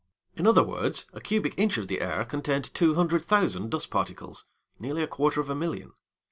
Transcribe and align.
In 0.35 0.47
other 0.47 0.63
words, 0.63 1.05
a 1.13 1.21
cubic 1.21 1.53
inch 1.59 1.77
of 1.77 1.87
the 1.87 2.01
air 2.01 2.25
contained 2.25 2.73
200,000 2.73 3.69
dust 3.69 3.91
particles 3.91 4.45
nearly 4.79 5.03
a 5.03 5.07
quarter 5.07 5.39
of 5.39 5.47
a 5.47 5.53
million. 5.53 5.93